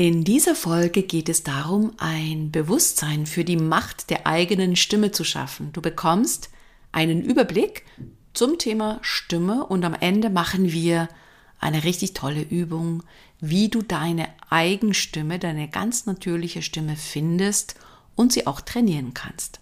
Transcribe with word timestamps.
In 0.00 0.24
dieser 0.24 0.54
Folge 0.54 1.02
geht 1.02 1.28
es 1.28 1.42
darum, 1.42 1.92
ein 1.98 2.50
Bewusstsein 2.50 3.26
für 3.26 3.44
die 3.44 3.58
Macht 3.58 4.08
der 4.08 4.26
eigenen 4.26 4.74
Stimme 4.74 5.10
zu 5.10 5.24
schaffen. 5.24 5.74
Du 5.74 5.82
bekommst 5.82 6.48
einen 6.90 7.20
Überblick 7.20 7.84
zum 8.32 8.56
Thema 8.56 8.98
Stimme 9.02 9.66
und 9.66 9.84
am 9.84 9.92
Ende 9.92 10.30
machen 10.30 10.72
wir 10.72 11.10
eine 11.58 11.84
richtig 11.84 12.14
tolle 12.14 12.40
Übung, 12.40 13.02
wie 13.40 13.68
du 13.68 13.82
deine 13.82 14.30
Eigenstimme, 14.48 15.38
deine 15.38 15.68
ganz 15.68 16.06
natürliche 16.06 16.62
Stimme 16.62 16.96
findest 16.96 17.74
und 18.16 18.32
sie 18.32 18.46
auch 18.46 18.62
trainieren 18.62 19.12
kannst. 19.12 19.60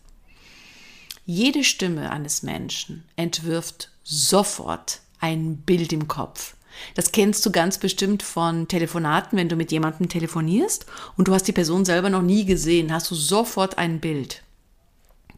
Jede 1.26 1.64
Stimme 1.64 2.12
eines 2.12 2.44
Menschen 2.44 3.02
entwirft 3.16 3.90
sofort 4.04 5.00
ein 5.18 5.56
Bild 5.56 5.92
im 5.92 6.06
Kopf. 6.06 6.54
Das 6.94 7.12
kennst 7.12 7.44
du 7.44 7.50
ganz 7.50 7.78
bestimmt 7.78 8.22
von 8.22 8.68
Telefonaten, 8.68 9.38
wenn 9.38 9.48
du 9.48 9.56
mit 9.56 9.72
jemandem 9.72 10.08
telefonierst 10.08 10.86
und 11.16 11.28
du 11.28 11.34
hast 11.34 11.44
die 11.44 11.52
Person 11.52 11.84
selber 11.84 12.10
noch 12.10 12.22
nie 12.22 12.44
gesehen, 12.44 12.92
hast 12.92 13.10
du 13.10 13.14
sofort 13.14 13.78
ein 13.78 14.00
Bild. 14.00 14.42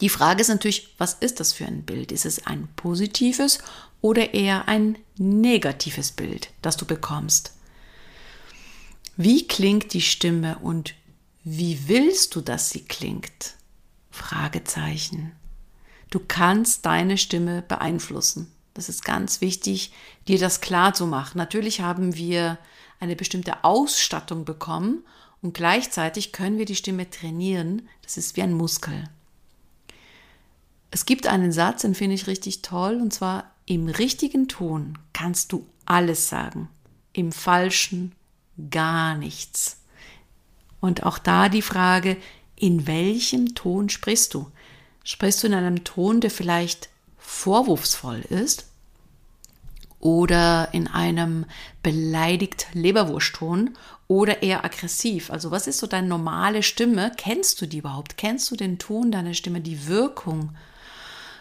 Die 0.01 0.09
Frage 0.09 0.41
ist 0.41 0.48
natürlich, 0.48 0.95
was 0.98 1.14
ist 1.14 1.41
das 1.41 1.53
für 1.53 1.67
ein 1.67 1.83
Bild? 1.83 2.11
Ist 2.11 2.25
es 2.25 2.47
ein 2.47 2.69
positives 2.77 3.59
oder 4.01 4.33
eher 4.33 4.67
ein 4.67 4.97
negatives 5.19 6.12
Bild, 6.12 6.51
das 6.62 6.77
du 6.77 6.87
bekommst? 6.87 7.53
Wie 9.17 9.47
klingt 9.47 9.92
die 9.92 10.01
Stimme 10.01 10.59
und 10.62 10.95
wie 11.45 11.89
willst 11.89 12.34
du, 12.34 12.41
dass 12.41 12.70
sie 12.70 12.84
klingt? 12.84 13.55
Fragezeichen. 14.11 15.33
Du 16.11 16.20
kannst 16.27 16.86
deine 16.86 17.19
Stimme 17.19 17.62
beeinflussen. 17.62 18.51
Das 18.75 18.89
ist 18.89 19.05
ganz 19.05 19.41
wichtig, 19.41 19.93
dir 20.29 20.39
das 20.39 20.61
klar 20.61 20.95
zu 20.95 21.07
machen. 21.07 21.39
Natürlich 21.39 21.81
haben 21.81 22.15
wir 22.17 22.59
eine 23.01 23.17
bestimmte 23.17 23.65
Ausstattung 23.65 24.45
bekommen 24.45 25.05
und 25.43 25.55
gleichzeitig 25.55 26.33
können 26.33 26.59
wir 26.59 26.67
die 26.67 26.77
Stimme 26.77 27.09
trainieren. 27.09 27.89
Das 28.03 28.17
ist 28.17 28.37
wie 28.37 28.43
ein 28.43 28.53
Muskel. 28.53 29.05
Es 30.91 31.07
gibt 31.07 31.27
einen 31.27 31.53
Satz, 31.53 31.83
den 31.83 31.95
finde 31.95 32.15
ich 32.17 32.27
richtig 32.27 32.63
toll, 32.63 33.01
und 33.01 33.13
zwar 33.13 33.53
im 33.67 33.89
richtigen 33.89 34.48
Ton 34.48 34.98
kannst 35.13 35.53
du 35.53 35.67
alles 35.87 36.29
sagen, 36.29 36.69
im 37.13 37.33
falschen 37.33 38.13
gar 38.71 39.17
nichts. 39.17 39.79
Und 40.81 41.05
auch 41.05 41.19
da 41.19 41.48
die 41.48 41.63
Frage, 41.63 42.17
in 42.57 42.87
welchem 42.87 43.55
Ton 43.55 43.89
sprichst 43.89 44.35
du? 44.35 44.51
Sprichst 45.05 45.43
du 45.43 45.47
in 45.47 45.55
einem 45.55 45.85
Ton, 45.85 46.21
der 46.21 46.31
vielleicht 46.31 46.89
vorwurfsvoll 47.31 48.20
ist 48.28 48.67
oder 50.00 50.69
in 50.73 50.89
einem 50.89 51.47
beleidigt 51.83 52.67
Leberwurstton 52.75 53.78
oder 54.09 54.42
eher 54.42 54.64
aggressiv. 54.64 55.31
Also 55.31 55.51
was 55.51 55.67
ist 55.67 55.78
so 55.78 55.86
deine 55.86 56.08
normale 56.08 56.62
Stimme? 56.62 57.12
Kennst 57.17 57.61
du 57.62 57.67
die 57.67 57.78
überhaupt? 57.78 58.17
Kennst 58.19 58.51
du 58.51 58.56
den 58.56 58.78
Ton 58.78 59.12
deiner 59.12 59.34
Stimme, 59.34 59.61
die 59.61 59.86
Wirkung? 59.86 60.51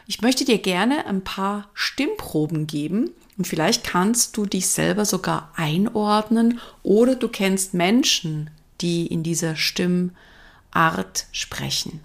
Ich 0.06 0.22
möchte 0.22 0.46
dir 0.46 0.60
gerne 0.60 1.06
ein 1.06 1.24
paar 1.24 1.70
Stimmproben 1.74 2.68
geben 2.68 3.10
und 3.38 3.48
vielleicht 3.48 3.84
kannst 3.84 4.38
du 4.38 4.46
dich 4.46 4.68
selber 4.68 5.06
sogar 5.06 5.52
einordnen 5.56 6.60
oder 6.84 7.16
du 7.16 7.28
kennst 7.28 7.74
Menschen, 7.74 8.52
die 8.80 9.08
in 9.08 9.24
dieser 9.24 9.56
Stimmart 9.56 11.26
sprechen. 11.32 12.00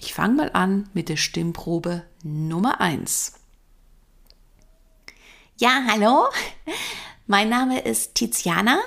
Ich 0.00 0.14
fange 0.14 0.34
mal 0.34 0.50
an 0.52 0.88
mit 0.94 1.08
der 1.08 1.16
Stimmprobe 1.16 2.04
Nummer 2.22 2.80
eins. 2.80 3.34
Ja, 5.56 5.82
hallo. 5.88 6.28
Mein 7.26 7.48
Name 7.48 7.80
ist 7.80 8.14
Tiziana 8.14 8.78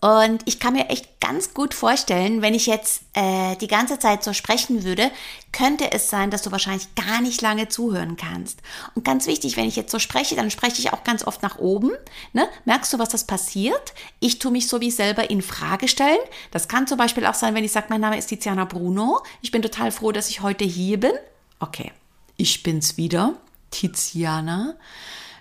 und 0.00 0.42
ich 0.46 0.58
kann 0.58 0.72
mir 0.72 0.88
echt 0.88 1.20
ganz 1.20 1.52
gut 1.52 1.74
vorstellen, 1.74 2.40
wenn 2.40 2.54
ich 2.54 2.66
jetzt 2.66 3.02
äh, 3.12 3.54
die 3.56 3.66
ganze 3.66 3.98
Zeit 3.98 4.24
so 4.24 4.32
sprechen 4.32 4.82
würde, 4.82 5.10
könnte 5.52 5.92
es 5.92 6.08
sein, 6.08 6.30
dass 6.30 6.40
du 6.40 6.50
wahrscheinlich 6.50 6.94
gar 6.94 7.20
nicht 7.20 7.42
lange 7.42 7.68
zuhören 7.68 8.16
kannst. 8.16 8.62
Und 8.94 9.04
ganz 9.04 9.26
wichtig, 9.26 9.58
wenn 9.58 9.68
ich 9.68 9.76
jetzt 9.76 9.92
so 9.92 9.98
spreche, 9.98 10.36
dann 10.36 10.50
spreche 10.50 10.80
ich 10.80 10.94
auch 10.94 11.04
ganz 11.04 11.26
oft 11.26 11.42
nach 11.42 11.58
oben. 11.58 11.90
Ne? 12.32 12.48
Merkst 12.64 12.94
du, 12.94 12.98
was 12.98 13.10
das 13.10 13.24
passiert? 13.24 13.92
Ich 14.20 14.38
tue 14.38 14.50
mich 14.50 14.68
so 14.68 14.80
wie 14.80 14.90
selber 14.90 15.28
in 15.28 15.42
Frage 15.42 15.86
stellen. 15.86 16.18
Das 16.50 16.68
kann 16.68 16.86
zum 16.86 16.96
Beispiel 16.96 17.26
auch 17.26 17.34
sein, 17.34 17.54
wenn 17.54 17.64
ich 17.64 17.72
sage, 17.72 17.88
mein 17.90 18.00
Name 18.00 18.16
ist 18.16 18.28
Tiziana 18.28 18.64
Bruno. 18.64 19.22
Ich 19.42 19.50
bin 19.50 19.60
total 19.60 19.92
froh, 19.92 20.12
dass 20.12 20.30
ich 20.30 20.40
heute 20.40 20.64
hier 20.64 20.98
bin. 20.98 21.12
Okay, 21.58 21.92
ich 22.38 22.62
bin's 22.62 22.96
wieder, 22.96 23.34
Tiziana. 23.70 24.76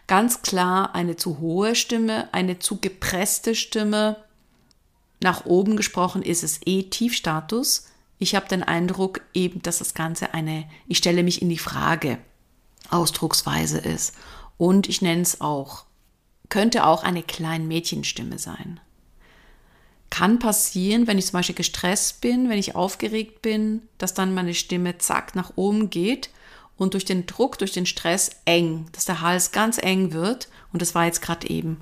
Ganz 0.07 0.41
klar 0.41 0.95
eine 0.95 1.15
zu 1.15 1.39
hohe 1.39 1.75
Stimme, 1.75 2.27
eine 2.33 2.59
zu 2.59 2.77
gepresste 2.81 3.55
Stimme 3.55 4.17
nach 5.19 5.45
oben 5.45 5.75
gesprochen 5.75 6.21
ist 6.21 6.43
es 6.43 6.61
eh 6.65 6.83
Tiefstatus. 6.83 7.87
Ich 8.17 8.35
habe 8.35 8.47
den 8.47 8.63
Eindruck 8.63 9.21
eben, 9.33 9.61
dass 9.61 9.79
das 9.79 9.93
Ganze 9.93 10.33
eine, 10.33 10.69
ich 10.87 10.97
stelle 10.97 11.23
mich 11.23 11.41
in 11.41 11.49
die 11.49 11.57
Frage, 11.57 12.19
Ausdrucksweise 12.89 13.79
ist. 13.79 14.13
Und 14.57 14.89
ich 14.89 15.01
nenne 15.01 15.21
es 15.21 15.41
auch, 15.41 15.85
könnte 16.49 16.85
auch 16.85 17.03
eine 17.03 17.23
kleine 17.23 17.65
Mädchenstimme 17.65 18.39
sein. 18.39 18.79
Kann 20.09 20.39
passieren, 20.39 21.05
wenn 21.05 21.19
ich 21.19 21.27
zum 21.27 21.33
Beispiel 21.33 21.55
gestresst 21.55 22.21
bin, 22.21 22.49
wenn 22.49 22.57
ich 22.57 22.75
aufgeregt 22.75 23.41
bin, 23.41 23.83
dass 23.97 24.13
dann 24.15 24.33
meine 24.33 24.55
Stimme 24.55 24.97
zack 24.97 25.35
nach 25.35 25.53
oben 25.55 25.89
geht 25.89 26.31
und 26.77 26.93
durch 26.93 27.05
den 27.05 27.25
Druck, 27.25 27.59
durch 27.59 27.73
den 27.73 27.85
Stress 27.85 28.31
eng, 28.45 28.87
dass 28.93 29.05
der 29.05 29.21
Hals 29.21 29.51
ganz 29.51 29.77
eng 29.77 30.11
wird. 30.13 30.47
Und 30.73 30.81
das 30.81 30.95
war 30.95 31.05
jetzt 31.05 31.21
gerade 31.21 31.47
eben. 31.49 31.79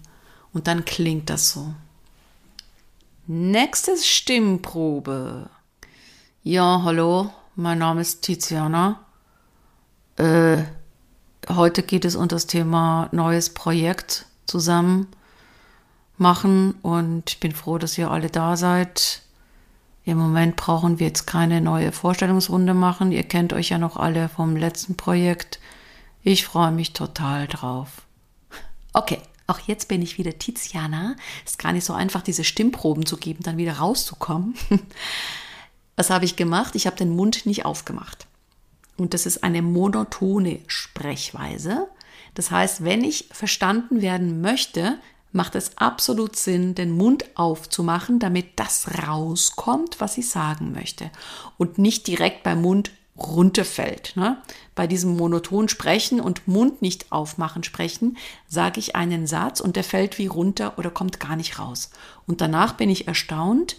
Und 0.54 0.68
dann 0.68 0.86
klingt 0.86 1.30
das 1.30 1.52
so. 1.52 1.74
Nächste 3.30 3.98
Stimmprobe. 3.98 5.50
Ja, 6.44 6.84
hallo, 6.86 7.30
mein 7.58 7.78
Name 7.78 8.00
ist 8.00 8.22
Tiziana. 8.22 9.02
Äh, 10.16 10.60
heute 11.50 11.84
geht 11.84 12.06
es 12.06 12.16
um 12.16 12.30
das 12.30 12.48
Thema 12.48 13.10
neues 13.12 13.54
Projekt 13.54 14.28
zusammen 14.46 15.08
machen 16.18 16.76
und 16.84 17.30
ich 17.30 17.42
bin 17.42 17.52
froh, 17.52 17.78
dass 17.78 17.98
ihr 17.98 18.10
alle 18.10 18.30
da 18.30 18.56
seid. 18.56 19.24
Im 20.06 20.18
Moment 20.18 20.56
brauchen 20.56 21.00
wir 21.00 21.08
jetzt 21.08 21.28
keine 21.28 21.60
neue 21.60 21.92
Vorstellungsrunde 21.92 22.74
machen. 22.74 23.12
Ihr 23.12 23.24
kennt 23.24 23.52
euch 23.52 23.68
ja 23.68 23.78
noch 23.78 23.98
alle 23.98 24.30
vom 24.30 24.56
letzten 24.56 24.96
Projekt. 24.96 25.60
Ich 26.24 26.46
freue 26.46 26.72
mich 26.72 26.94
total 26.94 27.48
drauf. 27.48 28.04
Okay, 28.94 29.20
auch 29.48 29.60
jetzt 29.60 29.88
bin 29.88 30.02
ich 30.02 30.18
wieder 30.18 30.38
Tiziana. 30.38 31.16
Ist 31.46 31.58
gar 31.60 31.72
nicht 31.72 31.86
so 31.86 31.94
einfach, 31.94 32.22
diese 32.22 32.44
Stimmproben 32.44 33.06
zu 33.06 33.18
geben, 33.18 33.44
dann 33.44 33.58
wieder 33.58 33.78
rauszukommen. 33.78 34.56
Was 35.96 36.10
habe 36.10 36.26
ich 36.26 36.36
gemacht? 36.36 36.76
Ich 36.76 36.86
habe 36.86 36.98
den 36.98 37.16
Mund 37.16 37.46
nicht 37.46 37.66
aufgemacht. 37.66 38.28
Und 38.98 39.14
das 39.14 39.26
ist 39.26 39.44
eine 39.44 39.62
monotone 39.62 40.60
Sprechweise. 40.68 41.88
Das 42.34 42.52
heißt, 42.52 42.84
wenn 42.84 43.04
ich 43.04 43.30
verstanden 43.32 44.02
werden 44.02 44.42
möchte, 44.42 45.00
macht 45.32 45.56
es 45.56 45.78
absolut 45.78 46.36
Sinn, 46.36 46.76
den 46.76 46.92
Mund 46.92 47.26
aufzumachen, 47.36 48.20
damit 48.20 48.60
das 48.60 48.88
rauskommt, 49.08 50.00
was 50.00 50.18
ich 50.18 50.30
sagen 50.30 50.72
möchte. 50.74 51.10
Und 51.58 51.78
nicht 51.78 52.08
direkt 52.08 52.44
beim 52.44 52.62
Mund 52.62 52.92
runterfällt. 53.18 54.14
Ne? 54.16 54.38
Bei 54.78 54.86
diesem 54.86 55.18
monoton 55.18 55.70
Sprechen 55.70 56.22
und 56.22 56.48
Mund 56.48 56.84
nicht 56.84 57.12
aufmachen 57.12 57.64
sprechen, 57.64 58.16
sage 58.48 58.80
ich 58.80 58.96
einen 58.96 59.26
Satz 59.26 59.60
und 59.60 59.76
der 59.76 59.84
fällt 59.84 60.20
wie 60.20 60.28
runter 60.28 60.78
oder 60.78 60.92
kommt 60.92 61.20
gar 61.20 61.36
nicht 61.36 61.58
raus. 61.58 61.90
Und 62.28 62.42
danach 62.42 62.74
bin 62.74 62.92
ich 62.92 63.08
erstaunt, 63.08 63.78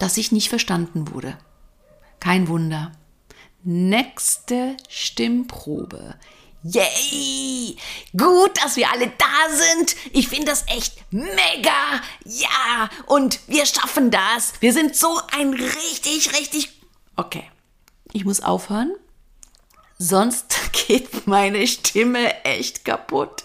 dass 0.00 0.16
ich 0.16 0.32
nicht 0.32 0.48
verstanden 0.48 1.12
wurde. 1.12 1.38
Kein 2.18 2.48
Wunder. 2.48 2.90
Nächste 3.62 4.76
Stimmprobe. 4.88 6.16
Yay! 6.64 7.76
Gut, 8.16 8.60
dass 8.60 8.74
wir 8.74 8.90
alle 8.90 9.06
da 9.06 9.54
sind. 9.54 9.94
Ich 10.12 10.26
finde 10.26 10.46
das 10.46 10.64
echt 10.66 10.96
mega. 11.12 12.02
Ja, 12.24 12.90
und 13.06 13.38
wir 13.46 13.66
schaffen 13.66 14.10
das. 14.10 14.54
Wir 14.58 14.72
sind 14.72 14.96
so 14.96 15.20
ein 15.30 15.54
richtig, 15.54 16.32
richtig... 16.36 16.72
Okay, 17.14 17.44
ich 18.12 18.24
muss 18.24 18.40
aufhören, 18.40 18.92
sonst 20.02 20.72
geht 20.86 21.26
meine 21.26 21.66
Stimme 21.66 22.44
echt 22.44 22.84
kaputt. 22.84 23.44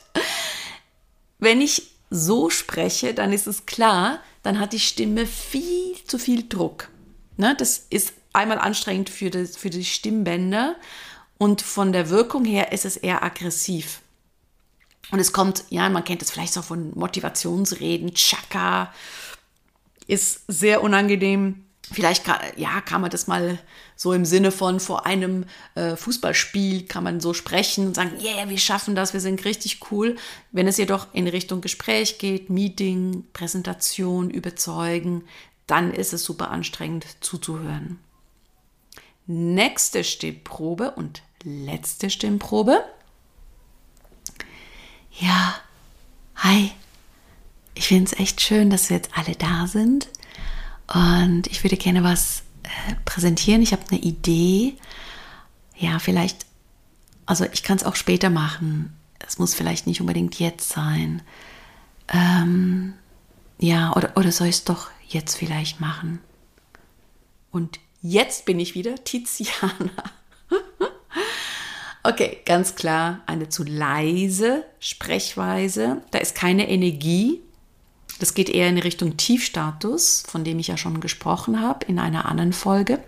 Wenn 1.39 1.61
ich 1.61 1.91
so 2.09 2.49
spreche, 2.49 3.13
dann 3.13 3.33
ist 3.33 3.47
es 3.47 3.65
klar, 3.65 4.21
dann 4.43 4.59
hat 4.59 4.73
die 4.73 4.79
Stimme 4.79 5.25
viel 5.25 5.95
zu 6.05 6.17
viel 6.17 6.47
Druck. 6.47 6.89
Ne? 7.35 7.55
Das 7.57 7.85
ist 7.89 8.13
einmal 8.33 8.59
anstrengend 8.59 9.09
für, 9.09 9.29
das, 9.29 9.57
für 9.57 9.69
die 9.69 9.85
Stimmbänder 9.85 10.75
und 11.37 11.61
von 11.61 11.91
der 11.91 12.09
Wirkung 12.09 12.45
her 12.45 12.71
ist 12.71 12.85
es 12.85 12.97
eher 12.97 13.23
aggressiv. 13.23 14.01
Und 15.11 15.19
es 15.19 15.31
kommt, 15.31 15.63
ja, 15.69 15.87
man 15.89 16.03
kennt 16.03 16.21
es 16.21 16.31
vielleicht 16.31 16.53
so 16.53 16.61
von 16.61 16.91
Motivationsreden, 16.97 18.13
Chaka, 18.13 18.93
ist 20.07 20.41
sehr 20.47 20.81
unangenehm. 20.81 21.65
Vielleicht 21.91 22.25
kann, 22.25 22.39
ja, 22.57 22.81
kann 22.81 23.01
man 23.01 23.09
das 23.09 23.27
mal 23.27 23.59
so 23.95 24.11
im 24.11 24.25
Sinne 24.25 24.51
von 24.51 24.79
vor 24.79 25.05
einem 25.05 25.45
äh, 25.75 25.95
Fußballspiel 25.95 26.85
kann 26.85 27.03
man 27.03 27.19
so 27.21 27.33
sprechen 27.33 27.87
und 27.87 27.95
sagen, 27.95 28.11
yeah, 28.21 28.49
wir 28.49 28.57
schaffen 28.57 28.93
das, 28.93 29.13
wir 29.13 29.21
sind 29.21 29.45
richtig 29.45 29.91
cool. 29.91 30.17
Wenn 30.51 30.67
es 30.67 30.77
jedoch 30.77 31.07
in 31.13 31.27
Richtung 31.27 31.61
Gespräch 31.61 32.19
geht, 32.19 32.49
Meeting, 32.49 33.25
Präsentation, 33.31 34.29
überzeugen, 34.29 35.23
dann 35.65 35.93
ist 35.93 36.13
es 36.13 36.23
super 36.23 36.51
anstrengend 36.51 37.05
zuzuhören. 37.21 37.99
Nächste 39.25 40.03
Stimmprobe 40.03 40.91
und 40.91 41.21
letzte 41.43 42.09
Stimmprobe. 42.09 42.83
Ja, 45.11 45.55
hi. 46.35 46.71
Ich 47.75 47.87
finde 47.87 48.05
es 48.11 48.19
echt 48.19 48.41
schön, 48.41 48.69
dass 48.69 48.89
wir 48.89 48.97
jetzt 48.97 49.11
alle 49.15 49.35
da 49.35 49.67
sind. 49.67 50.07
Und 50.93 51.47
ich 51.47 51.63
würde 51.63 51.77
gerne 51.77 52.03
was 52.03 52.43
äh, 52.63 52.95
präsentieren. 53.05 53.61
Ich 53.61 53.73
habe 53.73 53.83
eine 53.89 53.99
Idee. 53.99 54.75
Ja, 55.75 55.99
vielleicht, 55.99 56.45
also 57.25 57.45
ich 57.51 57.63
kann 57.63 57.77
es 57.77 57.83
auch 57.83 57.95
später 57.95 58.29
machen. 58.29 58.95
Es 59.19 59.39
muss 59.39 59.53
vielleicht 59.53 59.87
nicht 59.87 60.01
unbedingt 60.01 60.39
jetzt 60.39 60.69
sein. 60.69 61.21
Ähm, 62.07 62.93
ja, 63.59 63.93
oder, 63.95 64.15
oder 64.15 64.31
soll 64.31 64.47
ich 64.47 64.55
es 64.55 64.63
doch 64.63 64.89
jetzt 65.07 65.35
vielleicht 65.35 65.79
machen? 65.81 66.19
Und 67.51 67.79
jetzt 68.01 68.45
bin 68.45 68.59
ich 68.59 68.75
wieder 68.75 69.03
Tiziana. 69.03 69.91
okay, 72.03 72.39
ganz 72.45 72.75
klar, 72.75 73.21
eine 73.25 73.49
zu 73.49 73.63
leise 73.63 74.63
Sprechweise. 74.79 76.01
Da 76.11 76.19
ist 76.19 76.35
keine 76.35 76.69
Energie 76.69 77.41
das 78.19 78.33
geht 78.33 78.49
eher 78.49 78.69
in 78.69 78.77
Richtung 78.77 79.17
Tiefstatus, 79.17 80.23
von 80.27 80.43
dem 80.43 80.59
ich 80.59 80.67
ja 80.67 80.77
schon 80.77 80.99
gesprochen 80.99 81.61
habe 81.61 81.85
in 81.85 81.99
einer 81.99 82.25
anderen 82.25 82.53
Folge. 82.53 83.03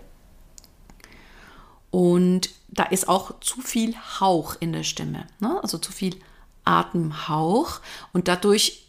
Und 1.90 2.50
da 2.68 2.84
ist 2.84 3.08
auch 3.08 3.40
zu 3.40 3.60
viel 3.60 3.94
Hauch 4.20 4.56
in 4.60 4.72
der 4.72 4.84
Stimme, 4.84 5.26
ne? 5.40 5.58
also 5.62 5.78
zu 5.78 5.90
viel 5.92 6.16
Atemhauch. 6.64 7.80
Und 8.12 8.28
dadurch 8.28 8.86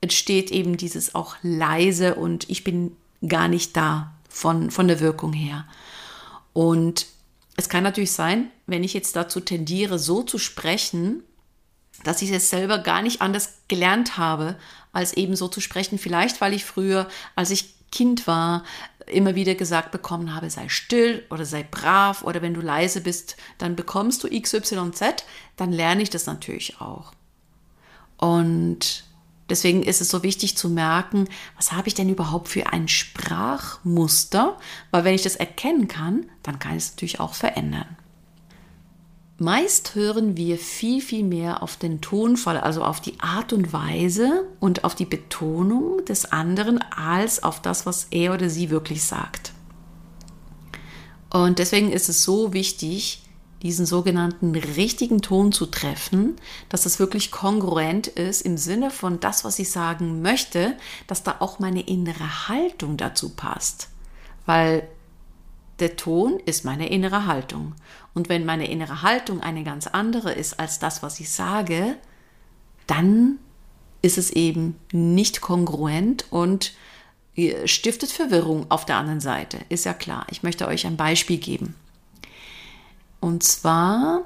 entsteht 0.00 0.50
eben 0.50 0.76
dieses 0.76 1.14
auch 1.14 1.36
leise 1.42 2.14
und 2.14 2.48
ich 2.50 2.64
bin 2.64 2.96
gar 3.26 3.48
nicht 3.48 3.76
da 3.76 4.12
von, 4.28 4.70
von 4.70 4.88
der 4.88 5.00
Wirkung 5.00 5.32
her. 5.32 5.66
Und 6.52 7.06
es 7.56 7.68
kann 7.68 7.84
natürlich 7.84 8.12
sein, 8.12 8.50
wenn 8.66 8.84
ich 8.84 8.94
jetzt 8.94 9.16
dazu 9.16 9.40
tendiere, 9.40 9.98
so 9.98 10.22
zu 10.22 10.38
sprechen, 10.38 11.22
dass 12.04 12.22
ich 12.22 12.30
es 12.30 12.50
selber 12.50 12.78
gar 12.78 13.02
nicht 13.02 13.22
anders 13.22 13.60
gelernt 13.68 14.16
habe, 14.16 14.56
als 14.92 15.12
eben 15.12 15.36
so 15.36 15.48
zu 15.48 15.60
sprechen. 15.60 15.98
Vielleicht, 15.98 16.40
weil 16.40 16.54
ich 16.54 16.64
früher, 16.64 17.08
als 17.36 17.50
ich 17.50 17.74
Kind 17.90 18.26
war, 18.26 18.64
immer 19.06 19.34
wieder 19.34 19.54
gesagt 19.54 19.90
bekommen 19.90 20.34
habe, 20.34 20.50
sei 20.50 20.68
still 20.68 21.24
oder 21.30 21.44
sei 21.44 21.64
brav 21.64 22.22
oder 22.22 22.42
wenn 22.42 22.54
du 22.54 22.60
leise 22.60 23.00
bist, 23.00 23.36
dann 23.58 23.76
bekommst 23.76 24.22
du 24.22 24.28
XYZ, 24.28 25.24
dann 25.56 25.72
lerne 25.72 26.02
ich 26.02 26.10
das 26.10 26.26
natürlich 26.26 26.80
auch. 26.80 27.12
Und 28.16 29.04
deswegen 29.48 29.82
ist 29.82 30.00
es 30.00 30.10
so 30.10 30.22
wichtig 30.22 30.56
zu 30.56 30.68
merken, 30.68 31.28
was 31.56 31.72
habe 31.72 31.88
ich 31.88 31.94
denn 31.94 32.08
überhaupt 32.08 32.48
für 32.48 32.72
ein 32.72 32.86
Sprachmuster? 32.86 34.58
Weil 34.90 35.04
wenn 35.04 35.14
ich 35.14 35.22
das 35.22 35.36
erkennen 35.36 35.88
kann, 35.88 36.26
dann 36.42 36.58
kann 36.58 36.76
ich 36.76 36.84
es 36.84 36.90
natürlich 36.92 37.18
auch 37.18 37.34
verändern. 37.34 37.96
Meist 39.42 39.94
hören 39.94 40.36
wir 40.36 40.58
viel, 40.58 41.00
viel 41.00 41.24
mehr 41.24 41.62
auf 41.62 41.76
den 41.76 42.02
Tonfall, 42.02 42.58
also 42.58 42.84
auf 42.84 43.00
die 43.00 43.18
Art 43.20 43.54
und 43.54 43.72
Weise 43.72 44.46
und 44.60 44.84
auf 44.84 44.94
die 44.94 45.06
Betonung 45.06 46.04
des 46.04 46.30
anderen, 46.30 46.76
als 46.82 47.42
auf 47.42 47.62
das, 47.62 47.86
was 47.86 48.08
er 48.10 48.34
oder 48.34 48.50
sie 48.50 48.68
wirklich 48.68 49.02
sagt. 49.02 49.52
Und 51.30 51.58
deswegen 51.58 51.90
ist 51.90 52.10
es 52.10 52.22
so 52.22 52.52
wichtig, 52.52 53.22
diesen 53.62 53.86
sogenannten 53.86 54.54
richtigen 54.54 55.22
Ton 55.22 55.52
zu 55.52 55.64
treffen, 55.64 56.36
dass 56.68 56.84
es 56.84 56.98
wirklich 56.98 57.30
kongruent 57.30 58.08
ist 58.08 58.42
im 58.42 58.58
Sinne 58.58 58.90
von 58.90 59.20
das, 59.20 59.42
was 59.42 59.58
ich 59.58 59.70
sagen 59.70 60.20
möchte, 60.20 60.76
dass 61.06 61.22
da 61.22 61.36
auch 61.38 61.58
meine 61.58 61.80
innere 61.80 62.48
Haltung 62.48 62.98
dazu 62.98 63.30
passt. 63.30 63.88
Weil 64.44 64.86
der 65.80 65.96
Ton 65.96 66.40
ist 66.46 66.64
meine 66.64 66.88
innere 66.88 67.26
Haltung. 67.26 67.74
Und 68.14 68.28
wenn 68.28 68.44
meine 68.44 68.70
innere 68.70 69.02
Haltung 69.02 69.40
eine 69.40 69.64
ganz 69.64 69.86
andere 69.86 70.32
ist 70.32 70.58
als 70.60 70.78
das, 70.78 71.02
was 71.02 71.20
ich 71.20 71.30
sage, 71.30 71.96
dann 72.86 73.38
ist 74.02 74.18
es 74.18 74.30
eben 74.30 74.76
nicht 74.92 75.40
kongruent 75.40 76.24
und 76.30 76.72
äh, 77.36 77.66
stiftet 77.66 78.10
Verwirrung 78.10 78.66
auf 78.70 78.86
der 78.86 78.96
anderen 78.96 79.20
Seite. 79.20 79.58
Ist 79.68 79.84
ja 79.84 79.94
klar. 79.94 80.26
Ich 80.30 80.42
möchte 80.42 80.66
euch 80.66 80.86
ein 80.86 80.96
Beispiel 80.96 81.38
geben. 81.38 81.74
Und 83.20 83.42
zwar, 83.42 84.22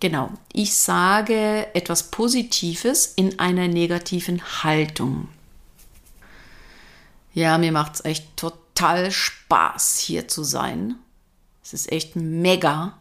genau, 0.00 0.30
ich 0.52 0.74
sage 0.74 1.74
etwas 1.74 2.10
Positives 2.10 3.12
in 3.14 3.38
einer 3.38 3.68
negativen 3.68 4.42
Haltung. 4.64 5.28
Ja, 7.34 7.58
mir 7.58 7.72
macht 7.72 7.94
es 7.94 8.04
echt 8.04 8.36
total 8.36 8.61
total 8.74 9.10
Spaß, 9.10 9.98
hier 9.98 10.28
zu 10.28 10.44
sein. 10.44 10.96
Es 11.62 11.72
ist 11.72 11.92
echt 11.92 12.16
mega, 12.16 12.98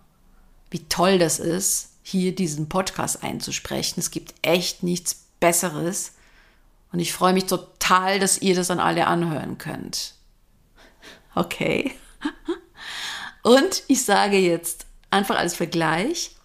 wie 0.69 0.85
toll 0.85 1.18
das 1.18 1.39
ist, 1.39 1.89
hier 2.03 2.35
diesen 2.35 2.69
Podcast 2.69 3.23
einzusprechen. 3.23 4.00
Es 4.00 4.12
gibt 4.12 4.33
echt 4.41 4.83
nichts 4.83 5.25
Besseres. 5.39 6.13
Und 6.91 7.00
ich 7.00 7.13
freue 7.13 7.33
mich 7.33 7.45
total, 7.45 8.19
dass 8.19 8.41
ihr 8.41 8.56
das 8.56 8.68
dann 8.68 8.79
alle 8.79 9.07
anhören 9.07 9.57
könnt. 9.57 10.15
Okay. 11.35 11.95
Und 13.44 13.83
ich 13.88 14.03
sage 14.06 14.38
jetzt 14.38 14.85
einfach 15.09 15.38
als 15.38 15.56
Vergleich 15.56 16.35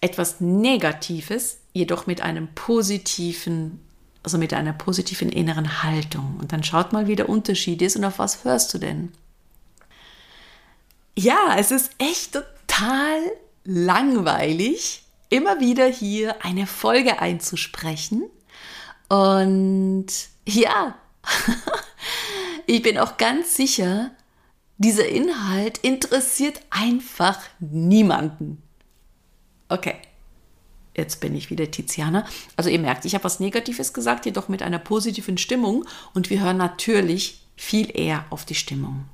etwas 0.00 0.40
Negatives, 0.40 1.58
jedoch 1.72 2.06
mit 2.06 2.20
einem 2.20 2.48
positiven 2.54 3.85
also 4.26 4.38
mit 4.38 4.52
einer 4.52 4.72
positiven 4.72 5.28
inneren 5.28 5.84
Haltung. 5.84 6.38
Und 6.40 6.50
dann 6.52 6.64
schaut 6.64 6.92
mal, 6.92 7.06
wie 7.06 7.14
der 7.14 7.28
Unterschied 7.28 7.80
ist 7.80 7.94
und 7.94 8.04
auf 8.04 8.18
was 8.18 8.42
hörst 8.42 8.74
du 8.74 8.78
denn? 8.78 9.12
Ja, 11.16 11.54
es 11.56 11.70
ist 11.70 11.92
echt 11.98 12.32
total 12.32 13.20
langweilig, 13.62 15.04
immer 15.28 15.60
wieder 15.60 15.86
hier 15.86 16.44
eine 16.44 16.66
Folge 16.66 17.20
einzusprechen. 17.20 18.24
Und 19.08 20.08
ja, 20.44 20.96
ich 22.66 22.82
bin 22.82 22.98
auch 22.98 23.18
ganz 23.18 23.54
sicher, 23.54 24.10
dieser 24.76 25.06
Inhalt 25.08 25.78
interessiert 25.78 26.62
einfach 26.70 27.38
niemanden. 27.60 28.60
Okay, 29.68 29.94
jetzt 30.96 31.20
bin 31.20 31.34
ich 31.34 31.50
wieder 31.50 31.70
Tiziana. 31.70 32.26
Also 32.56 32.70
ihr 32.70 32.78
merkt, 32.78 33.04
ich 33.04 33.14
habe 33.14 33.24
was 33.24 33.40
Negatives 33.40 33.92
gesagt, 33.92 34.26
jedoch 34.26 34.48
mit 34.48 34.62
einer 34.62 34.78
positiven 34.78 35.38
Stimmung 35.38 35.84
und 36.14 36.30
wir 36.30 36.40
hören 36.40 36.56
natürlich 36.56 37.40
viel 37.56 37.90
eher 37.96 38.24
auf 38.30 38.44
die 38.44 38.54
Stimmung. 38.54 39.04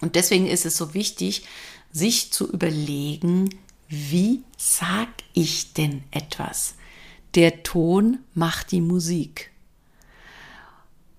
Und 0.00 0.16
deswegen 0.16 0.46
ist 0.46 0.66
es 0.66 0.76
so 0.76 0.94
wichtig, 0.94 1.44
sich 1.92 2.32
zu 2.32 2.50
überlegen, 2.50 3.50
wie 3.88 4.42
sag 4.56 5.08
ich 5.32 5.74
denn 5.74 6.02
etwas? 6.10 6.74
Der 7.34 7.62
Ton 7.62 8.18
macht 8.34 8.72
die 8.72 8.80
Musik. 8.80 9.50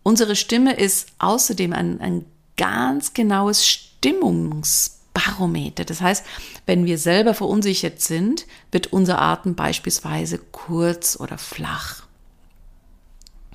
Unsere 0.04 0.36
Stimme 0.36 0.74
ist 0.74 1.08
außerdem 1.20 1.72
ein, 1.72 2.02
ein 2.02 2.26
ganz 2.58 3.14
genaues 3.14 3.66
Stimmungs 3.68 5.03
Barometer. 5.26 5.86
Das 5.86 6.02
heißt, 6.02 6.26
wenn 6.66 6.86
wir 6.86 6.98
selber 6.98 7.34
verunsichert 7.34 8.02
sind, 8.02 8.46
wird 8.72 8.88
unser 8.88 9.22
Atem 9.22 9.56
beispielsweise 9.56 10.38
kurz 10.38 11.20
oder 11.20 11.38
flach. 11.38 12.04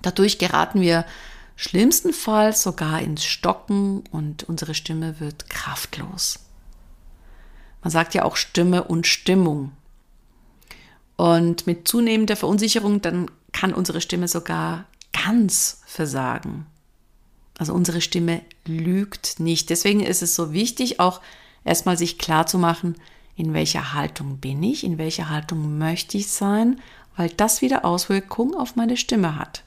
Dadurch 0.02 0.38
geraten 0.38 0.80
wir 0.80 1.04
schlimmstenfalls 1.56 2.62
sogar 2.62 3.00
ins 3.00 3.25
Stocken 3.25 4.04
und 4.12 4.44
unsere 4.44 4.75
Stimme 4.75 5.18
wird 5.20 5.50
kraftlos. 5.50 6.38
Man 7.82 7.90
sagt 7.90 8.14
ja 8.14 8.25
auch 8.25 8.37
Stimme 8.37 8.84
und 8.84 9.06
Stimmung. 9.06 9.72
Und 11.16 11.66
mit 11.66 11.88
zunehmender 11.88 12.37
Verunsicherung, 12.37 13.02
dann 13.02 13.28
kann 13.52 13.75
unsere 13.75 14.00
Stimme 14.00 14.28
sogar 14.28 14.87
ganz 15.12 15.80
versagen. 15.84 16.66
Also 17.58 17.75
unsere 17.75 18.00
Stimme 18.00 18.42
lügt 18.64 19.40
nicht. 19.40 19.68
Deswegen 19.70 20.00
ist 20.00 20.22
es 20.22 20.37
so 20.37 20.52
wichtig, 20.52 21.00
auch 21.00 21.20
erstmal 21.65 21.99
sich 21.99 22.19
klar 22.19 22.47
zu 22.47 22.59
machen, 22.59 22.97
in 23.37 23.55
welcher 23.55 23.93
Haltung 23.95 24.38
bin 24.38 24.62
ich, 24.62 24.85
in 24.85 24.99
welcher 24.99 25.29
Haltung 25.31 25.79
möchte 25.79 26.19
ich 26.19 26.29
sein, 26.29 26.81
weil 27.17 27.31
das 27.31 27.62
wieder 27.62 27.85
Auswirkungen 27.85 28.55
auf 28.55 28.77
meine 28.77 28.97
Stimme 28.97 29.38
hat. 29.38 29.65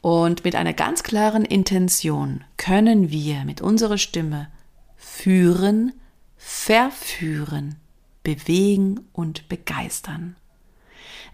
Und 0.00 0.44
mit 0.44 0.54
einer 0.54 0.72
ganz 0.72 1.02
klaren 1.02 1.44
Intention 1.44 2.44
können 2.56 3.10
wir 3.10 3.44
mit 3.44 3.60
unserer 3.60 3.98
Stimme 3.98 4.48
führen, 4.96 5.92
verführen, 6.36 7.76
bewegen 8.22 9.00
und 9.12 9.48
begeistern. 9.48 10.36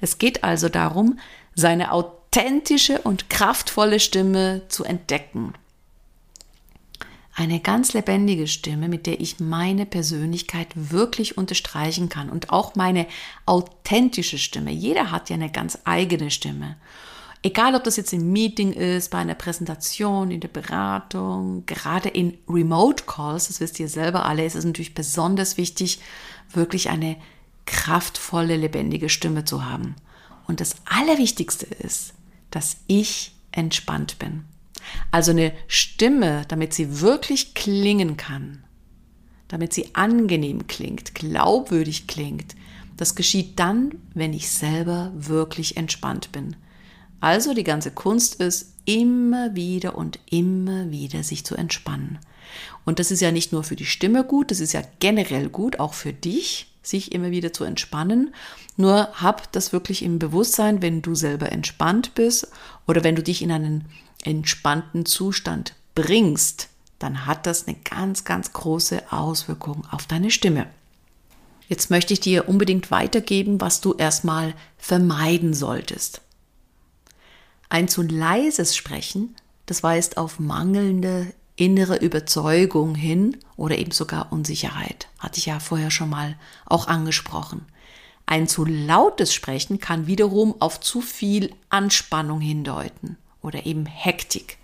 Es 0.00 0.18
geht 0.18 0.44
also 0.44 0.68
darum, 0.68 1.18
seine 1.54 1.92
authentische 1.92 3.02
und 3.02 3.28
kraftvolle 3.30 4.00
Stimme 4.00 4.62
zu 4.68 4.84
entdecken. 4.84 5.52
Eine 7.34 7.60
ganz 7.60 7.94
lebendige 7.94 8.46
Stimme, 8.46 8.88
mit 8.88 9.06
der 9.06 9.20
ich 9.20 9.40
meine 9.40 9.86
Persönlichkeit 9.86 10.68
wirklich 10.74 11.38
unterstreichen 11.38 12.10
kann 12.10 12.28
und 12.28 12.50
auch 12.50 12.74
meine 12.74 13.06
authentische 13.46 14.38
Stimme. 14.38 14.70
Jeder 14.70 15.10
hat 15.10 15.30
ja 15.30 15.36
eine 15.36 15.50
ganz 15.50 15.78
eigene 15.84 16.30
Stimme. 16.30 16.76
Egal, 17.42 17.74
ob 17.74 17.84
das 17.84 17.96
jetzt 17.96 18.12
im 18.12 18.30
Meeting 18.30 18.72
ist, 18.72 19.10
bei 19.10 19.18
einer 19.18 19.34
Präsentation, 19.34 20.30
in 20.30 20.40
der 20.40 20.48
Beratung, 20.48 21.64
gerade 21.66 22.08
in 22.08 22.38
Remote 22.48 23.04
Calls, 23.04 23.48
das 23.48 23.60
wisst 23.60 23.80
ihr 23.80 23.88
selber 23.88 24.26
alle, 24.26 24.44
ist 24.44 24.54
es 24.54 24.64
natürlich 24.64 24.94
besonders 24.94 25.56
wichtig, 25.56 26.00
wirklich 26.52 26.90
eine 26.90 27.16
kraftvolle, 27.66 28.56
lebendige 28.56 29.08
Stimme 29.08 29.44
zu 29.44 29.64
haben. 29.64 29.96
Und 30.46 30.60
das 30.60 30.76
Allerwichtigste 30.84 31.66
ist, 31.66 32.12
dass 32.50 32.76
ich 32.86 33.32
entspannt 33.52 34.18
bin. 34.18 34.44
Also 35.10 35.30
eine 35.32 35.52
Stimme, 35.66 36.44
damit 36.48 36.74
sie 36.74 37.00
wirklich 37.00 37.54
klingen 37.54 38.16
kann, 38.16 38.64
damit 39.48 39.72
sie 39.72 39.94
angenehm 39.94 40.66
klingt, 40.66 41.14
glaubwürdig 41.14 42.06
klingt, 42.06 42.54
das 42.96 43.14
geschieht 43.14 43.58
dann, 43.58 43.92
wenn 44.14 44.32
ich 44.32 44.50
selber 44.50 45.12
wirklich 45.14 45.76
entspannt 45.76 46.32
bin. 46.32 46.56
Also 47.20 47.54
die 47.54 47.64
ganze 47.64 47.90
Kunst 47.90 48.36
ist, 48.36 48.72
immer 48.84 49.54
wieder 49.54 49.96
und 49.96 50.18
immer 50.30 50.90
wieder 50.90 51.22
sich 51.22 51.44
zu 51.44 51.54
entspannen. 51.54 52.18
Und 52.84 52.98
das 52.98 53.10
ist 53.10 53.20
ja 53.20 53.30
nicht 53.30 53.52
nur 53.52 53.64
für 53.64 53.76
die 53.76 53.86
Stimme 53.86 54.24
gut, 54.24 54.50
das 54.50 54.60
ist 54.60 54.72
ja 54.72 54.82
generell 54.98 55.48
gut, 55.48 55.78
auch 55.78 55.94
für 55.94 56.12
dich, 56.12 56.72
sich 56.82 57.12
immer 57.12 57.30
wieder 57.30 57.52
zu 57.52 57.64
entspannen. 57.64 58.34
Nur 58.76 59.08
hab 59.14 59.52
das 59.52 59.72
wirklich 59.72 60.02
im 60.02 60.18
Bewusstsein, 60.18 60.82
wenn 60.82 61.00
du 61.00 61.14
selber 61.14 61.52
entspannt 61.52 62.14
bist 62.14 62.48
oder 62.86 63.04
wenn 63.04 63.14
du 63.14 63.22
dich 63.22 63.42
in 63.42 63.52
einen 63.52 63.84
entspannten 64.22 65.06
Zustand 65.06 65.74
bringst, 65.94 66.68
dann 66.98 67.26
hat 67.26 67.46
das 67.46 67.66
eine 67.66 67.76
ganz, 67.78 68.24
ganz 68.24 68.52
große 68.52 69.12
Auswirkung 69.12 69.84
auf 69.90 70.06
deine 70.06 70.30
Stimme. 70.30 70.66
Jetzt 71.68 71.90
möchte 71.90 72.12
ich 72.12 72.20
dir 72.20 72.48
unbedingt 72.48 72.90
weitergeben, 72.90 73.60
was 73.60 73.80
du 73.80 73.94
erstmal 73.94 74.54
vermeiden 74.78 75.54
solltest. 75.54 76.20
Ein 77.68 77.88
zu 77.88 78.02
leises 78.02 78.76
Sprechen, 78.76 79.34
das 79.66 79.82
weist 79.82 80.16
auf 80.16 80.38
mangelnde 80.38 81.32
innere 81.56 81.96
Überzeugung 81.96 82.94
hin 82.94 83.38
oder 83.56 83.78
eben 83.78 83.92
sogar 83.92 84.32
Unsicherheit. 84.32 85.08
Hatte 85.18 85.38
ich 85.38 85.46
ja 85.46 85.60
vorher 85.60 85.90
schon 85.90 86.10
mal 86.10 86.36
auch 86.66 86.86
angesprochen. 86.88 87.66
Ein 88.26 88.48
zu 88.48 88.64
lautes 88.64 89.34
Sprechen 89.34 89.78
kann 89.78 90.06
wiederum 90.06 90.54
auf 90.60 90.80
zu 90.80 91.00
viel 91.00 91.54
Anspannung 91.68 92.40
hindeuten 92.40 93.16
oder 93.42 93.66
eben 93.66 93.86
Hektik. 93.86 94.58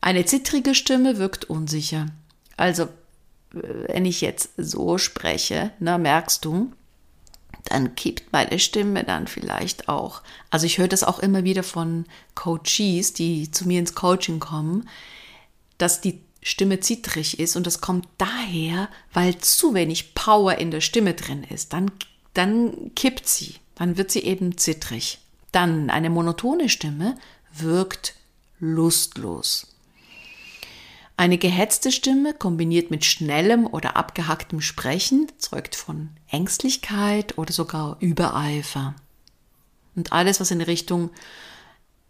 Eine 0.00 0.24
zittrige 0.24 0.74
Stimme 0.74 1.18
wirkt 1.18 1.44
unsicher. 1.46 2.06
Also, 2.56 2.88
wenn 3.50 4.04
ich 4.04 4.20
jetzt 4.20 4.50
so 4.56 4.98
spreche, 4.98 5.70
na, 5.78 5.98
merkst 5.98 6.44
du, 6.44 6.72
dann 7.64 7.94
kippt 7.94 8.32
meine 8.32 8.58
Stimme 8.58 9.04
dann 9.04 9.26
vielleicht 9.26 9.88
auch. 9.88 10.22
Also 10.50 10.66
ich 10.66 10.78
höre 10.78 10.88
das 10.88 11.04
auch 11.04 11.18
immer 11.18 11.44
wieder 11.44 11.62
von 11.62 12.06
Coaches, 12.34 13.12
die 13.12 13.50
zu 13.50 13.66
mir 13.66 13.78
ins 13.78 13.94
Coaching 13.94 14.40
kommen, 14.40 14.88
dass 15.76 16.00
die 16.00 16.20
Stimme 16.42 16.80
zittrig 16.80 17.38
ist 17.38 17.56
und 17.56 17.66
das 17.66 17.80
kommt 17.80 18.08
daher, 18.16 18.88
weil 19.12 19.36
zu 19.38 19.74
wenig 19.74 20.14
Power 20.14 20.56
in 20.56 20.70
der 20.70 20.80
Stimme 20.80 21.14
drin 21.14 21.44
ist. 21.44 21.72
Dann, 21.72 21.90
dann 22.32 22.94
kippt 22.94 23.26
sie, 23.26 23.56
dann 23.74 23.96
wird 23.96 24.10
sie 24.10 24.22
eben 24.22 24.56
zittrig. 24.56 25.18
Dann 25.52 25.90
eine 25.90 26.10
monotone 26.10 26.68
Stimme 26.68 27.16
wirkt 27.52 28.14
lustlos. 28.60 29.66
Eine 31.16 31.38
gehetzte 31.38 31.90
Stimme 31.90 32.32
kombiniert 32.32 32.92
mit 32.92 33.04
schnellem 33.04 33.66
oder 33.66 33.96
abgehacktem 33.96 34.60
Sprechen 34.60 35.26
zeugt 35.38 35.74
von 35.74 36.10
Ängstlichkeit 36.28 37.36
oder 37.38 37.52
sogar 37.52 37.96
Übereifer. 37.98 38.94
Und 39.96 40.12
alles, 40.12 40.38
was 40.38 40.52
in 40.52 40.60
Richtung 40.60 41.10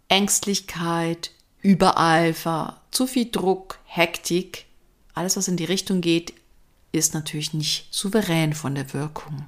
Ängstlichkeit, 0.09 1.31
Übereifer, 1.63 2.83
zu 2.91 3.07
viel 3.07 3.31
Druck, 3.31 3.79
Hektik, 3.85 4.67
alles, 5.15 5.39
was 5.39 5.49
in 5.49 5.57
die 5.57 5.65
Richtung 5.65 6.03
geht, 6.03 6.35
ist 6.93 7.15
natürlich 7.15 7.55
nicht 7.55 7.89
souverän 7.91 8.53
von 8.53 8.75
der 8.75 8.93
Wirkung. 8.93 9.47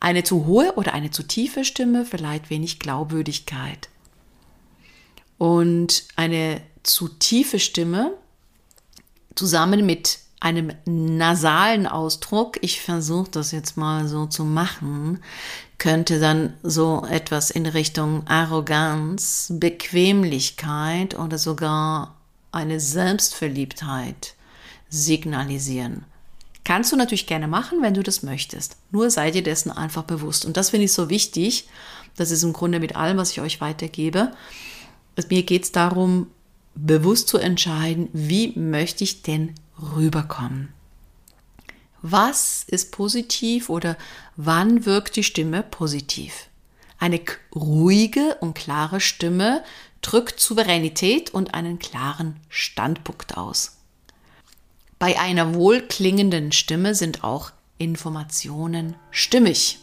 Eine 0.00 0.24
zu 0.24 0.46
hohe 0.46 0.74
oder 0.76 0.94
eine 0.94 1.10
zu 1.10 1.22
tiefe 1.22 1.64
Stimme 1.64 2.06
verleiht 2.06 2.48
wenig 2.48 2.78
Glaubwürdigkeit. 2.78 3.88
Und 5.36 6.04
eine 6.16 6.62
zu 6.82 7.08
tiefe 7.08 7.58
Stimme 7.58 8.12
zusammen 9.34 9.84
mit 9.84 10.18
einem 10.40 10.72
nasalen 10.86 11.86
Ausdruck, 11.86 12.58
ich 12.62 12.80
versuche 12.80 13.30
das 13.30 13.52
jetzt 13.52 13.76
mal 13.76 14.08
so 14.08 14.26
zu 14.26 14.44
machen, 14.44 15.22
könnte 15.76 16.18
dann 16.18 16.54
so 16.62 17.06
etwas 17.08 17.50
in 17.50 17.66
Richtung 17.66 18.26
Arroganz, 18.26 19.52
Bequemlichkeit 19.54 21.18
oder 21.18 21.36
sogar 21.36 22.16
eine 22.52 22.80
Selbstverliebtheit 22.80 24.34
signalisieren. 24.88 26.04
Kannst 26.64 26.92
du 26.92 26.96
natürlich 26.96 27.26
gerne 27.26 27.48
machen, 27.48 27.82
wenn 27.82 27.94
du 27.94 28.02
das 28.02 28.22
möchtest. 28.22 28.76
Nur 28.90 29.10
sei 29.10 29.30
dir 29.30 29.42
dessen 29.42 29.70
einfach 29.70 30.04
bewusst. 30.04 30.44
Und 30.44 30.56
das 30.56 30.70
finde 30.70 30.84
ich 30.84 30.92
so 30.92 31.08
wichtig. 31.08 31.68
Das 32.16 32.30
ist 32.30 32.42
im 32.42 32.52
Grunde 32.52 32.80
mit 32.80 32.96
allem, 32.96 33.16
was 33.16 33.30
ich 33.32 33.40
euch 33.40 33.60
weitergebe. 33.60 34.32
Mir 35.28 35.42
geht 35.42 35.64
es 35.64 35.72
darum, 35.72 36.28
bewusst 36.74 37.28
zu 37.28 37.38
entscheiden, 37.38 38.08
wie 38.12 38.58
möchte 38.58 39.04
ich 39.04 39.22
denn 39.22 39.54
rüberkommen. 39.96 40.72
Was 42.02 42.64
ist 42.66 42.92
positiv 42.92 43.68
oder 43.68 43.96
wann 44.36 44.86
wirkt 44.86 45.16
die 45.16 45.24
Stimme 45.24 45.62
positiv? 45.62 46.48
Eine 46.98 47.20
ruhige 47.54 48.36
und 48.40 48.54
klare 48.54 49.00
Stimme 49.00 49.62
drückt 50.02 50.40
Souveränität 50.40 51.30
und 51.30 51.54
einen 51.54 51.78
klaren 51.78 52.36
Standpunkt 52.48 53.36
aus. 53.36 53.79
Bei 55.00 55.18
einer 55.18 55.54
wohlklingenden 55.54 56.52
Stimme 56.52 56.94
sind 56.94 57.24
auch 57.24 57.52
Informationen 57.78 58.96
stimmig. 59.10 59.78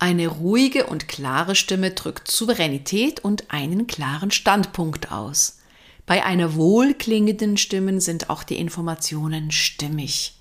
Eine 0.00 0.26
ruhige 0.26 0.88
und 0.88 1.06
klare 1.06 1.54
Stimme 1.54 1.92
drückt 1.92 2.28
Souveränität 2.28 3.20
und 3.20 3.52
einen 3.52 3.86
klaren 3.86 4.32
Standpunkt 4.32 5.12
aus. 5.12 5.60
Bei 6.04 6.24
einer 6.24 6.56
wohlklingenden 6.56 7.56
Stimme 7.56 8.00
sind 8.00 8.28
auch 8.28 8.42
die 8.42 8.58
Informationen 8.58 9.52
stimmig. 9.52 10.34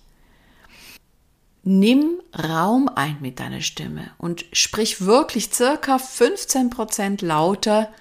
Nimm 1.61 2.19
Raum 2.35 2.89
ein 2.95 3.17
mit 3.21 3.39
deiner 3.39 3.61
Stimme 3.61 4.09
und 4.17 4.43
sprich 4.53 5.01
wirklich 5.01 5.51
circa 5.53 5.97
15% 5.97 7.23
lauter, 7.23 7.93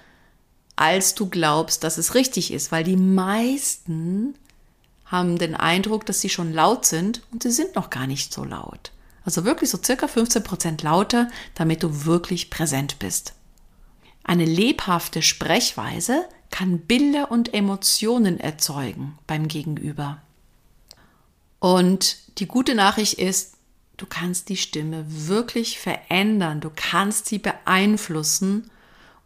als 0.75 1.13
du 1.13 1.29
glaubst, 1.29 1.83
dass 1.83 1.99
es 1.99 2.15
richtig 2.15 2.51
ist, 2.51 2.71
weil 2.71 2.83
die 2.83 2.97
meisten 2.97 4.33
haben 5.05 5.37
den 5.37 5.55
Eindruck, 5.55 6.05
dass 6.05 6.21
sie 6.21 6.29
schon 6.29 6.53
laut 6.53 6.85
sind 6.85 7.21
und 7.31 7.43
sie 7.43 7.51
sind 7.51 7.75
noch 7.75 7.89
gar 7.89 8.07
nicht 8.07 8.33
so 8.33 8.43
laut. 8.43 8.91
Also 9.23 9.43
wirklich 9.45 9.69
so 9.69 9.79
circa 9.83 10.05
15% 10.05 10.83
lauter, 10.83 11.29
damit 11.55 11.83
du 11.83 12.05
wirklich 12.05 12.49
präsent 12.49 12.99
bist. 12.99 13.33
Eine 14.23 14.45
lebhafte 14.45 15.21
Sprechweise 15.21 16.25
kann 16.51 16.79
Bilder 16.79 17.31
und 17.31 17.53
Emotionen 17.53 18.39
erzeugen 18.39 19.17
beim 19.27 19.47
Gegenüber. 19.47 20.21
Und 21.59 22.17
die 22.39 22.47
gute 22.47 22.75
Nachricht 22.75 23.15
ist, 23.15 23.55
du 23.97 24.05
kannst 24.05 24.49
die 24.49 24.57
Stimme 24.57 25.05
wirklich 25.07 25.79
verändern, 25.79 26.61
du 26.61 26.69
kannst 26.75 27.27
sie 27.27 27.39
beeinflussen 27.39 28.69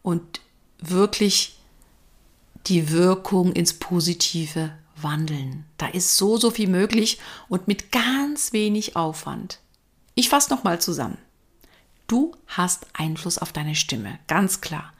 und 0.02 0.42
wirklich 0.80 1.60
die 2.68 2.90
Wirkung 2.92 3.52
ins 3.54 3.74
Positive 3.74 4.72
wandeln. 5.04 5.66
Da 5.78 5.88
ist 5.88 6.18
so, 6.18 6.38
so 6.38 6.52
viel 6.52 6.70
möglich 6.70 7.20
und 7.48 7.68
mit 7.68 7.92
ganz 7.92 8.54
wenig 8.54 8.96
Aufwand. 8.96 9.60
Ich 10.16 10.30
fasse 10.30 10.54
nochmal 10.54 10.82
zusammen. 10.82 11.18
Du 12.08 12.36
hast 12.48 12.88
Einfluss 12.94 13.38
auf 13.38 13.54
deine 13.54 13.76
Stimme, 13.76 14.18
ganz 14.28 14.62
klar. 14.62 14.94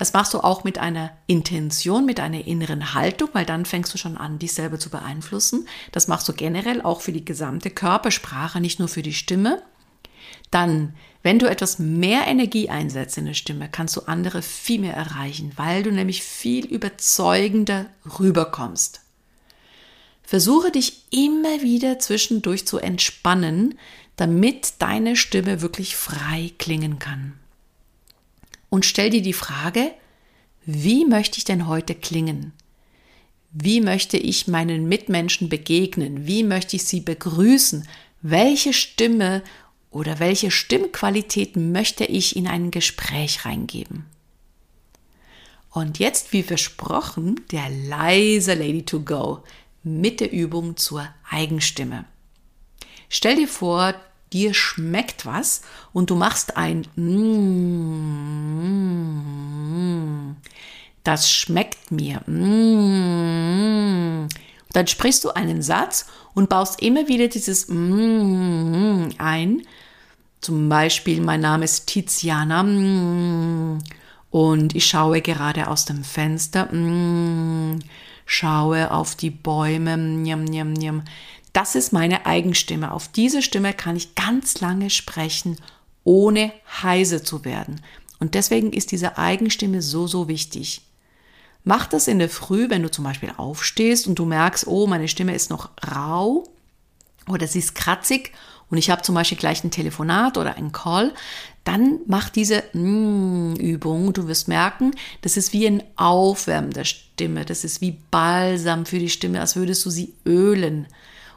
Das 0.00 0.14
machst 0.14 0.32
du 0.32 0.40
auch 0.40 0.64
mit 0.64 0.78
einer 0.78 1.12
Intention, 1.26 2.06
mit 2.06 2.20
einer 2.20 2.46
inneren 2.46 2.94
Haltung, 2.94 3.28
weil 3.34 3.44
dann 3.44 3.66
fängst 3.66 3.92
du 3.92 3.98
schon 3.98 4.16
an, 4.16 4.38
dich 4.38 4.54
selber 4.54 4.78
zu 4.78 4.88
beeinflussen. 4.88 5.68
Das 5.92 6.08
machst 6.08 6.26
du 6.26 6.32
generell 6.32 6.80
auch 6.80 7.02
für 7.02 7.12
die 7.12 7.24
gesamte 7.24 7.70
Körpersprache, 7.70 8.60
nicht 8.60 8.78
nur 8.78 8.88
für 8.88 9.02
die 9.02 9.12
Stimme. 9.12 9.62
Dann, 10.50 10.94
wenn 11.22 11.38
du 11.38 11.48
etwas 11.48 11.78
mehr 11.78 12.26
Energie 12.26 12.70
einsetzt 12.70 13.18
in 13.18 13.26
der 13.26 13.34
Stimme, 13.34 13.68
kannst 13.70 13.94
du 13.94 14.00
andere 14.06 14.40
viel 14.40 14.80
mehr 14.80 14.94
erreichen, 14.94 15.52
weil 15.56 15.82
du 15.82 15.92
nämlich 15.92 16.22
viel 16.22 16.64
überzeugender 16.64 17.86
rüberkommst. 18.18 19.02
Versuche 20.30 20.70
dich 20.70 21.06
immer 21.10 21.60
wieder 21.60 21.98
zwischendurch 21.98 22.64
zu 22.64 22.78
entspannen, 22.78 23.76
damit 24.14 24.74
deine 24.78 25.16
Stimme 25.16 25.60
wirklich 25.60 25.96
frei 25.96 26.52
klingen 26.56 27.00
kann. 27.00 27.32
Und 28.68 28.86
stell 28.86 29.10
dir 29.10 29.22
die 29.22 29.32
Frage, 29.32 29.90
wie 30.64 31.04
möchte 31.04 31.38
ich 31.38 31.44
denn 31.44 31.66
heute 31.66 31.96
klingen? 31.96 32.52
Wie 33.50 33.80
möchte 33.80 34.18
ich 34.18 34.46
meinen 34.46 34.88
Mitmenschen 34.88 35.48
begegnen? 35.48 36.28
Wie 36.28 36.44
möchte 36.44 36.76
ich 36.76 36.84
sie 36.84 37.00
begrüßen? 37.00 37.88
Welche 38.22 38.72
Stimme 38.72 39.42
oder 39.90 40.20
welche 40.20 40.52
Stimmqualität 40.52 41.56
möchte 41.56 42.04
ich 42.04 42.36
in 42.36 42.46
ein 42.46 42.70
Gespräch 42.70 43.44
reingeben? 43.44 44.06
Und 45.70 45.98
jetzt, 45.98 46.32
wie 46.32 46.44
versprochen, 46.44 47.40
der 47.50 47.68
leise 47.68 48.54
Lady 48.54 48.84
to 48.84 49.00
Go 49.00 49.42
mit 49.82 50.20
der 50.20 50.32
Übung 50.32 50.76
zur 50.76 51.08
Eigenstimme. 51.28 52.04
Stell 53.08 53.36
dir 53.36 53.48
vor, 53.48 53.94
dir 54.32 54.54
schmeckt 54.54 55.26
was 55.26 55.62
und 55.92 56.10
du 56.10 56.14
machst 56.14 56.56
ein 56.56 56.86
mm, 56.96 57.16
das 61.02 61.30
schmeckt 61.30 61.90
mir. 61.90 62.20
Mm, 62.28 64.28
dann 64.72 64.86
sprichst 64.86 65.24
du 65.24 65.30
einen 65.30 65.62
Satz 65.62 66.06
und 66.34 66.48
baust 66.48 66.80
immer 66.80 67.08
wieder 67.08 67.28
dieses 67.28 67.68
mm 67.68 69.08
ein. 69.18 69.62
Zum 70.40 70.68
Beispiel, 70.68 71.20
mein 71.20 71.40
Name 71.40 71.64
ist 71.64 71.86
Tiziana 71.86 72.62
mm, 72.62 73.78
und 74.30 74.76
ich 74.76 74.86
schaue 74.86 75.20
gerade 75.20 75.68
aus 75.68 75.84
dem 75.84 76.04
Fenster, 76.04 76.72
mm, 76.72 77.80
schaue 78.26 78.92
auf 78.92 79.16
die 79.16 79.30
Bäume. 79.30 79.96
Njam, 79.96 80.44
njam, 80.44 80.72
njam. 80.72 81.02
Das 81.52 81.74
ist 81.74 81.92
meine 81.92 82.26
Eigenstimme. 82.26 82.92
Auf 82.92 83.08
diese 83.08 83.42
Stimme 83.42 83.72
kann 83.74 83.96
ich 83.96 84.14
ganz 84.14 84.60
lange 84.60 84.88
sprechen, 84.88 85.56
ohne 86.04 86.52
heise 86.82 87.24
zu 87.24 87.44
werden. 87.44 87.80
Und 88.20 88.34
deswegen 88.34 88.72
ist 88.72 88.92
diese 88.92 89.18
Eigenstimme 89.18 89.82
so, 89.82 90.06
so 90.06 90.28
wichtig. 90.28 90.82
Mach 91.64 91.86
das 91.86 92.06
in 92.06 92.18
der 92.18 92.30
Früh, 92.30 92.70
wenn 92.70 92.82
du 92.82 92.90
zum 92.90 93.04
Beispiel 93.04 93.32
aufstehst 93.36 94.06
und 94.06 94.18
du 94.18 94.24
merkst, 94.24 94.66
oh, 94.66 94.86
meine 94.86 95.08
Stimme 95.08 95.34
ist 95.34 95.50
noch 95.50 95.70
rau 95.94 96.44
oder 97.28 97.46
sie 97.46 97.58
ist 97.58 97.74
kratzig 97.74 98.32
und 98.70 98.78
ich 98.78 98.90
habe 98.90 99.02
zum 99.02 99.14
Beispiel 99.14 99.38
gleich 99.38 99.64
ein 99.64 99.70
Telefonat 99.70 100.38
oder 100.38 100.56
einen 100.56 100.72
Call, 100.72 101.12
dann 101.64 102.00
mach 102.06 102.28
diese 102.30 102.62
mm, 102.72 103.54
Übung. 103.56 104.12
Du 104.12 104.28
wirst 104.28 104.48
merken, 104.48 104.92
das 105.22 105.36
ist 105.36 105.52
wie 105.52 105.66
ein 105.66 105.82
Aufwärmen 105.96 106.70
der 106.70 106.84
Stimme. 106.84 107.44
Das 107.44 107.64
ist 107.64 107.80
wie 107.80 107.98
Balsam 108.10 108.86
für 108.86 108.98
die 108.98 109.10
Stimme, 109.10 109.40
als 109.40 109.56
würdest 109.56 109.84
du 109.84 109.90
sie 109.90 110.14
ölen. 110.24 110.86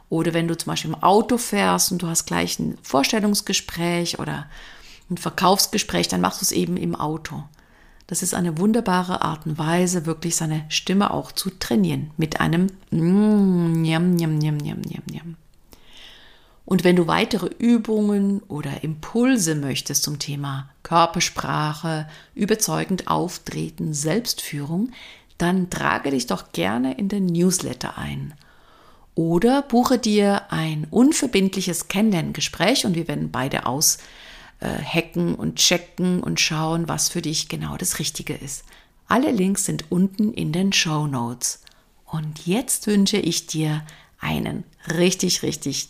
Oder 0.10 0.34
wenn 0.34 0.48
du 0.48 0.56
zum 0.56 0.72
Beispiel 0.72 0.92
im 0.92 1.04
Auto 1.04 1.38
fährst 1.38 1.92
und 1.92 2.04
du 2.04 2.08
hast 2.08 2.25
gleich 2.25 2.60
ein 2.60 2.78
Vorstellungsgespräch 2.84 4.20
oder 4.20 4.46
ein 5.10 5.18
Verkaufsgespräch, 5.18 6.08
dann 6.08 6.22
machst 6.22 6.42
du 6.42 6.46
es 6.46 6.52
eben 6.52 6.78
im 6.78 6.96
Auto. 6.96 7.44
Das 8.06 8.22
ist 8.22 8.36
eine 8.36 8.60
wunderbare 8.60 9.24
Art 9.24 9.48
und 9.48 9.58
Weise, 9.58 10.06
wirklich 10.06 10.36
seine 10.36 10.66
Stimme 10.70 11.12
auch 11.12 11.32
zu 11.32 11.50
trainieren 11.50 12.12
mit 12.18 12.40
einem 12.40 12.68
mm, 12.92 13.82
Njam, 13.82 14.16
Njam, 14.16 14.38
Njam, 14.38 14.58
Njam, 14.58 14.82
Njam. 15.10 15.36
Und 16.65 16.84
wenn 16.84 16.96
du 16.96 17.08
weitere 17.08 17.48
Übungen 17.58 18.41
oder 18.43 18.84
Impulse 18.84 19.55
möchtest 19.55 20.03
zum 20.03 20.20
Thema 20.20 20.70
Körpersprache, 20.84 22.08
überzeugend 22.36 23.08
auftreten, 23.08 23.93
Selbstführung, 23.93 24.91
dann 25.38 25.70
trage 25.70 26.12
dich 26.12 26.27
doch 26.27 26.51
gerne 26.53 26.93
in 26.93 27.10
den 27.10 27.26
Newsletter 27.26 27.97
ein. 27.97 28.34
Oder 29.15 29.62
buche 29.62 29.99
dir 29.99 30.52
ein 30.52 30.88
unverbindliches 30.89 31.88
Kennenlerngespräch 31.88 32.86
und 32.86 32.95
wir 32.95 33.08
werden 33.08 33.32
beide 33.32 33.65
aus 33.65 33.97
äh, 34.60 35.02
und 35.36 35.58
checken 35.58 36.23
und 36.23 36.39
schauen, 36.39 36.88
was 36.88 37.10
für 37.10 37.21
dich 37.21 37.49
genau 37.49 37.78
das 37.78 37.99
Richtige 37.99 38.34
ist. 38.34 38.63
Alle 39.08 39.32
Links 39.32 39.65
sind 39.65 39.91
unten 39.91 40.34
in 40.34 40.52
den 40.52 40.73
Show 40.73 41.06
Notes. 41.08 41.62
Und 42.06 42.47
jetzt 42.47 42.88
wünsche 42.88 43.17
ich 43.17 43.47
dir 43.47 43.86
einen 44.19 44.63
richtig, 44.88 45.43
richtig 45.43 45.89